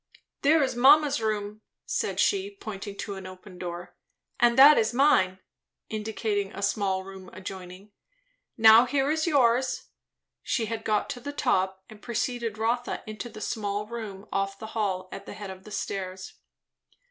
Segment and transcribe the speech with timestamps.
[0.41, 3.95] "There is mamma's room," said she, pointing to an open door;
[4.39, 5.37] "and that is mine,"
[5.89, 7.91] indicating a small room adjoining;
[8.57, 9.89] "now here is yours."
[10.41, 14.67] She had got to the top, and preceded Rotha into the small room off the
[14.73, 16.33] hall at the head of the stairs.